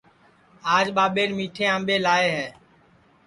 [0.75, 2.47] آج ٻاٻین میٹھے امٻے لاے ہے